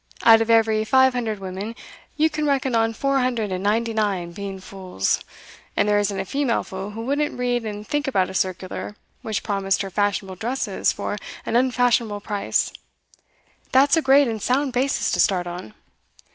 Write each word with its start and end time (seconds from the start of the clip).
Out 0.23 0.41
of 0.41 0.49
every 0.49 0.83
five 0.83 1.13
hundred 1.13 1.37
women, 1.37 1.75
you 2.17 2.27
can 2.27 2.47
reckon 2.47 2.73
on 2.73 2.91
four 2.91 3.19
hundred 3.19 3.51
and 3.51 3.63
ninety 3.63 3.93
nine 3.93 4.31
being 4.31 4.59
fools; 4.59 5.19
and 5.77 5.87
there 5.87 5.99
isn't 5.99 6.19
a 6.19 6.25
female 6.25 6.63
fool 6.63 6.89
who 6.89 7.05
wouldn't 7.05 7.37
read 7.37 7.67
and 7.67 7.87
think 7.87 8.07
about 8.07 8.27
a 8.27 8.33
circular 8.33 8.95
which 9.21 9.43
promised 9.43 9.83
her 9.83 9.91
fashionable 9.91 10.37
dresses 10.37 10.91
for 10.91 11.17
an 11.45 11.55
unfashionable 11.55 12.21
price. 12.21 12.73
That's 13.71 13.95
a 13.95 14.01
great 14.01 14.27
and 14.27 14.41
sound 14.41 14.73
basis 14.73 15.11
to 15.11 15.19
start 15.19 15.45
on. 15.45 15.75